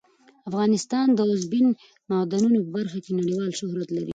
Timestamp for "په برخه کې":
2.63-3.11